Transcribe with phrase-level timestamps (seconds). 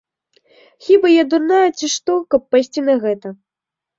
[0.85, 3.27] Хіба я дурная, ці што, каб пайсці на гэта.